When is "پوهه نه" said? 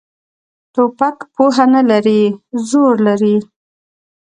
1.33-1.81